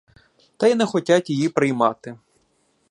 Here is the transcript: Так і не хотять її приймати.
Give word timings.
Так 0.57 0.69
і 0.71 0.75
не 0.75 0.85
хотять 0.85 1.29
її 1.29 1.49
приймати. 1.49 2.17